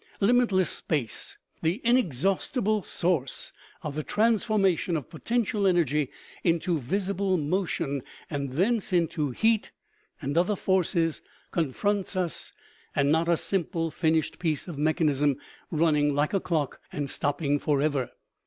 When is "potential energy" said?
5.11-6.09